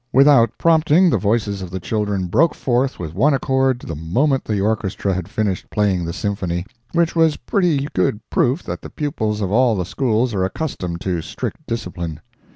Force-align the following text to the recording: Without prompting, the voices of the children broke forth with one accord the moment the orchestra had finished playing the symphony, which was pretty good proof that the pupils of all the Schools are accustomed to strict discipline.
Without 0.11 0.49
prompting, 0.57 1.11
the 1.11 1.19
voices 1.19 1.61
of 1.61 1.69
the 1.69 1.79
children 1.79 2.25
broke 2.25 2.55
forth 2.55 2.97
with 2.97 3.13
one 3.13 3.35
accord 3.35 3.77
the 3.81 3.93
moment 3.95 4.43
the 4.43 4.59
orchestra 4.59 5.13
had 5.13 5.29
finished 5.29 5.69
playing 5.69 6.05
the 6.05 6.11
symphony, 6.11 6.65
which 6.93 7.15
was 7.15 7.37
pretty 7.37 7.87
good 7.93 8.19
proof 8.31 8.63
that 8.63 8.81
the 8.81 8.89
pupils 8.89 9.41
of 9.41 9.51
all 9.51 9.75
the 9.75 9.85
Schools 9.85 10.33
are 10.33 10.43
accustomed 10.43 11.01
to 11.01 11.21
strict 11.21 11.57
discipline. 11.67 12.19